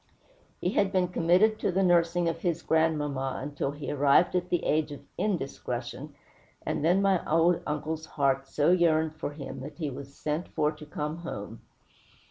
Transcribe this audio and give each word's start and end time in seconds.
He 0.59 0.71
had 0.71 0.91
been 0.91 1.09
committed 1.09 1.59
to 1.59 1.71
the 1.71 1.83
nursing 1.83 2.27
of 2.27 2.39
his 2.41 2.63
grandmamma 2.63 3.51
till 3.55 3.69
he 3.69 3.85
had 3.85 3.99
arrived 3.99 4.35
at 4.35 4.49
the 4.49 4.63
age 4.63 4.91
of 4.91 5.05
_in_discretion, 5.19 6.13
and 6.65 6.83
then 6.83 7.03
my 7.03 7.23
old 7.31 7.61
uncle's 7.67 8.07
heart 8.07 8.47
so 8.47 8.71
yearned 8.71 9.13
for 9.13 9.33
him 9.33 9.59
that 9.59 9.77
he 9.77 9.91
was 9.91 10.15
sent 10.17 10.47
for 10.47 10.71
to 10.71 10.87
come 10.87 11.17
home. 11.17 11.61